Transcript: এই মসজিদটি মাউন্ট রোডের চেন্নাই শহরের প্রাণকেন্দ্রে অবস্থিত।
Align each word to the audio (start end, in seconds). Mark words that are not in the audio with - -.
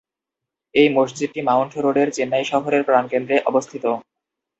এই 0.75 0.87
মসজিদটি 0.89 1.39
মাউন্ট 1.41 1.73
রোডের 1.77 2.09
চেন্নাই 2.11 2.45
শহরের 2.51 2.83
প্রাণকেন্দ্রে 2.83 3.37
অবস্থিত। 3.45 3.85